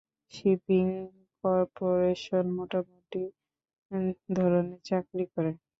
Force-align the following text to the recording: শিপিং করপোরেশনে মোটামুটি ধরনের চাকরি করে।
শিপিং 0.33 0.85
করপোরেশনে 1.43 2.51
মোটামুটি 2.57 3.21
ধরনের 4.37 4.79
চাকরি 4.87 5.25
করে। 5.33 5.51